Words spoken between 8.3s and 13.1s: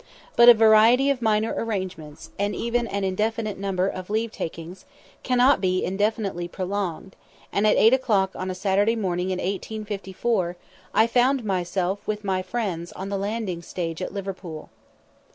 on a Saturday morning in 1854, I found myself with my friends on